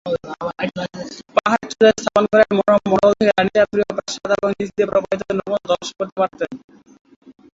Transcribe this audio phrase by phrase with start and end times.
[1.35, 4.89] পাহাড়ের চূড়ায় স্থাপন করা এই মনোরম মণ্ডল থেকে রানী তার প্রিয় প্রাসাদ এবং নীচ দিয়ে
[4.91, 6.51] প্রবাহিত নর্মদা দর্শন করতে পারতেন।